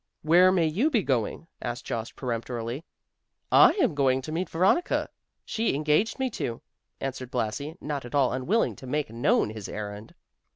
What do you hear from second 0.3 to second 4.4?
may you be going?" asked Jost peremptorily. "I am going to